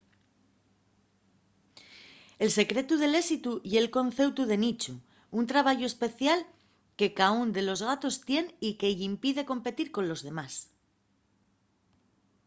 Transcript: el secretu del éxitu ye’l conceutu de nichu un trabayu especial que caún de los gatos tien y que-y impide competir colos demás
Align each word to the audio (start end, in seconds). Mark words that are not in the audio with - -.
el 2.43 2.49
secretu 2.59 2.95
del 2.99 3.13
éxitu 3.21 3.51
ye’l 3.71 3.93
conceutu 3.97 4.41
de 4.47 4.57
nichu 4.65 4.93
un 5.39 5.43
trabayu 5.51 5.85
especial 5.89 6.39
que 6.97 7.13
caún 7.19 7.47
de 7.55 7.61
los 7.67 7.79
gatos 7.89 8.15
tien 8.27 8.45
y 8.67 8.69
que-y 8.79 8.99
impide 9.11 9.41
competir 9.51 9.87
colos 9.95 10.21
demás 10.27 10.53